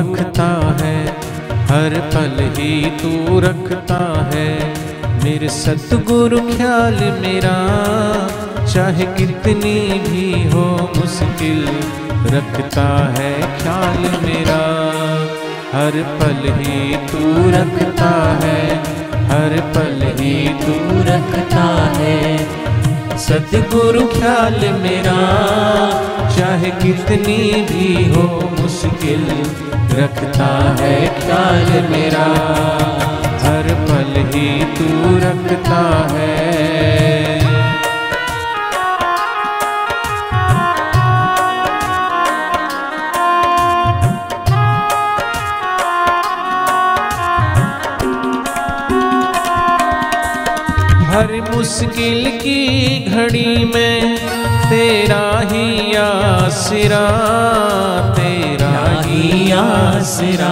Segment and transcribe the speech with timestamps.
[0.00, 0.48] रखता
[0.80, 0.96] है,
[1.70, 3.98] हर पल ही तू रखता
[4.34, 4.48] है।
[5.24, 7.56] मेरे सतगुरु ख्याल मेरा,
[8.64, 9.74] चाहे कितनी
[10.06, 10.64] भी हो
[10.96, 11.60] मुश्किल,
[12.34, 12.86] रखता
[13.18, 14.60] है ख्याल मेरा।
[15.74, 18.10] हर पल ही तू रखता
[18.42, 18.62] है,
[19.26, 20.78] हर पल ही तू
[21.10, 22.16] रखता है।
[23.18, 25.18] सतगुरु ख्याल मेरा
[26.40, 28.22] चाहे कितनी भी हो,
[28.60, 29.24] मुश्किल
[29.92, 30.46] रखता
[30.80, 32.24] है ख्याल मेरा।
[33.42, 36.60] हर पल ही तू रखता है।
[51.10, 52.60] हर मुश्किल की
[53.10, 54.09] घड़ी में
[54.70, 57.06] तेरा ही आसरा
[58.16, 60.50] तेरा ही आसरा।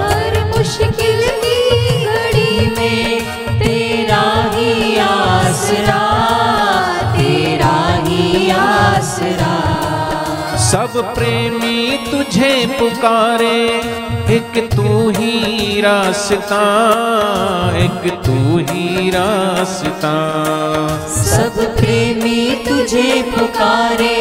[0.00, 1.60] हर मुश्किल की
[2.06, 6.00] घड़ी में तेरा ही आसरा
[7.16, 7.76] तेरा
[8.08, 9.54] ही आसरा।
[10.66, 11.78] सब प्रेमी
[12.24, 13.56] तुझे पुकारे
[14.34, 16.60] एक तू ही रास्ता
[17.78, 20.12] एक तू ही रास्ता।
[21.16, 24.14] सब प्रेमी तुझे पुकारे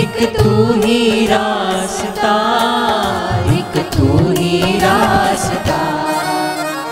[0.00, 2.34] एक तू ही रास्ता
[3.52, 5.80] एक तू ही रास्ता।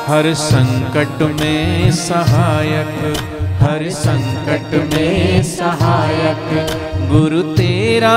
[0.09, 6.71] हर संकट में सहायक हर संकट में सहायक।
[7.11, 8.15] गुरु तेरा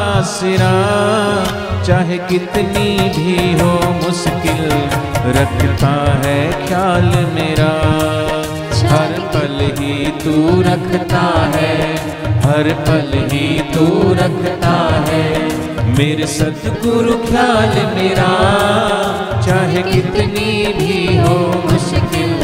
[0.00, 0.74] आसरा,
[1.82, 4.62] चाहे कितनी भी हो मुश्किल,
[5.38, 5.90] रखता
[6.24, 7.70] है ख्याल मेरा।
[8.92, 11.74] हर पल ही तू रखता है,
[12.40, 14.76] हर पल ही तू रखता
[15.08, 15.26] है।
[15.98, 18.30] मेरे सतगुरु ख्याल मेरा,
[19.40, 21.36] चाहे कितनी भी हो
[21.72, 22.36] मुश्किल,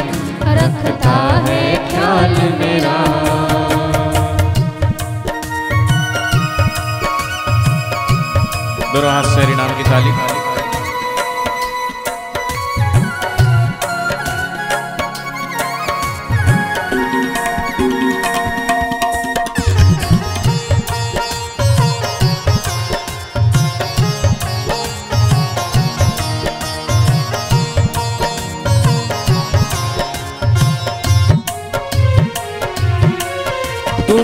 [0.53, 1.17] रखता
[1.47, 1.80] है
[2.11, 2.95] ख्याल मेरा।
[8.93, 10.40] दोनों की ताली।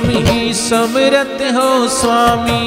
[0.10, 2.66] ही समरत हो स्वामी,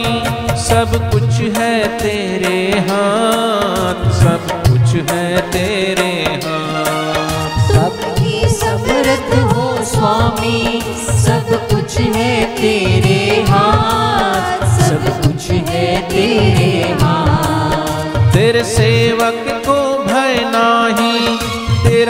[0.60, 2.58] सब कुछ है तेरे
[2.88, 6.12] हाथ, सब कुछ है तेरे
[6.44, 10.80] हाथ। सब ही समृत हो स्वामी,
[11.24, 11.39] सब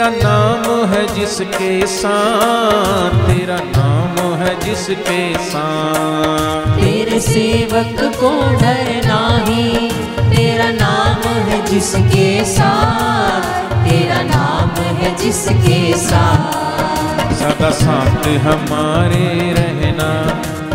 [0.01, 9.89] तेरा नाम है जिसके साथ तेरा नाम है जिसके साथ। तेरे सेवक को डर नाही
[10.17, 13.45] तेरा नाम है जिसके साथ
[13.85, 20.11] तेरा नाम है जिसके साथ। सदा साथ हमारे रहना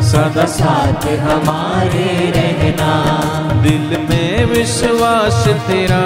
[0.04, 2.92] सदा साथ हमारे रहना।
[3.62, 6.04] दिल में विश्वास तेरा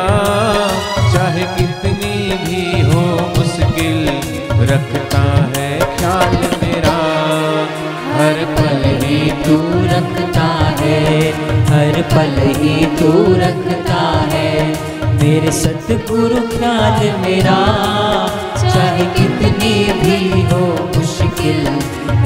[1.12, 1.99] चाहे कितनी
[2.36, 3.02] भी हो
[3.38, 4.08] मुश्किल
[4.70, 5.22] रखता
[5.56, 6.96] है ख्याल मेरा।
[8.14, 10.48] हर पल ही तू रखता
[10.80, 10.98] है,
[11.70, 14.02] हर पल ही तू रखता
[14.32, 14.52] है।
[15.14, 17.58] मेरे सतगुरु ख्याल मेरा,
[18.58, 20.62] चाहे कितनी भी हो
[20.96, 21.66] मुश्किल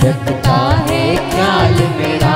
[0.05, 0.59] रखता
[0.91, 2.35] है ख्याल मेरा।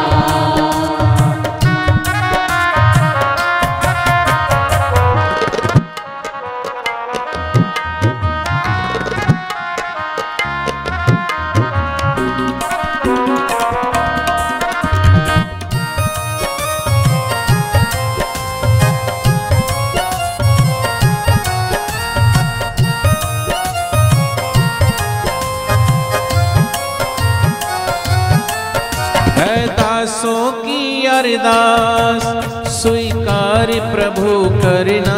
[29.98, 32.24] दासों की अरदास
[32.72, 35.16] स्वीकार प्रभु करना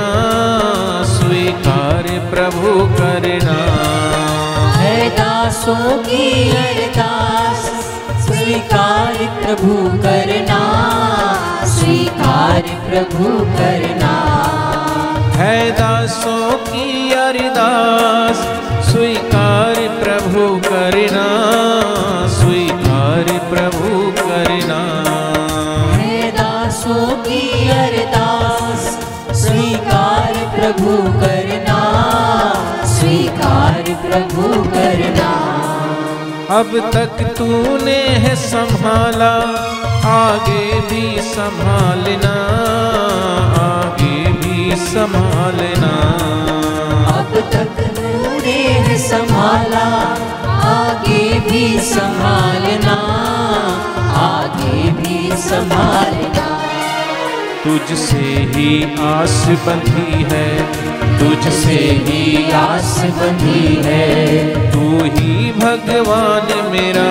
[1.06, 3.58] स्वीकार प्रभु करना।
[4.76, 6.24] है दासों की
[6.56, 7.66] अरदास
[8.26, 10.62] स्वीकार प्रभु करना
[11.74, 13.28] स्वीकार प्रभु
[13.58, 14.14] करना।
[15.36, 17.79] है दासों की अरदास
[34.10, 35.32] प्रभु करना।
[36.50, 39.34] अब तक तूने है संभाला
[40.10, 42.32] आगे भी संभालना
[43.60, 45.92] आगे भी संभालना।
[47.12, 49.86] अब तक तूने है संभाला
[50.70, 52.98] आगे भी संभालना
[54.24, 56.48] आगे भी संभालना।
[57.64, 58.70] तुझसे ही
[59.06, 60.48] आस बंधी है
[61.70, 67.10] तुझसे ही आस बंधी है। तू ही भगवान मेरा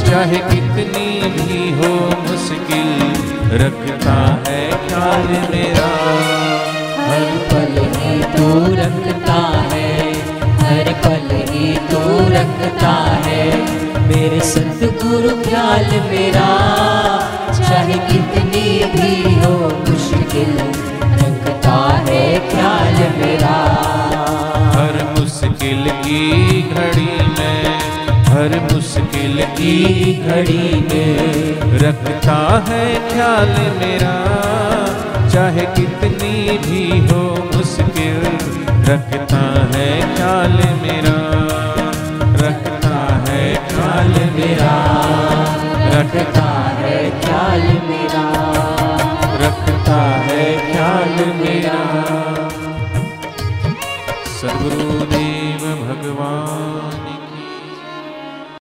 [0.00, 4.14] चाहे कितनी भी हो मुश्किल रखता
[4.46, 5.88] है ख्याल मेरा।
[7.00, 9.40] हर पल ही तू रखता
[9.72, 9.90] है
[10.62, 12.02] हर पल ही तू
[12.34, 12.94] रखता
[13.26, 13.44] है।
[14.08, 16.48] मेरे सतगुरु ख्याल मेरा
[17.50, 19.29] चाहे कितनी भी
[28.40, 34.14] हर मुश्किल की घड़ी में रखता है ख्याल मेरा।
[35.28, 38.22] चाहे कितनी भी हो मुश्किल,
[38.92, 41.18] रखता है ख्याल मेरा।
[42.46, 44.74] रखता है ख्याल मेरा।
[45.98, 46.59] रखता